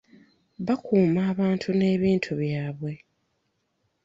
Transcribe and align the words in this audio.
Bakuuma 0.65 1.21
abantu 1.31 1.69
n'ebintu 1.79 2.31
byabwe. 2.41 2.91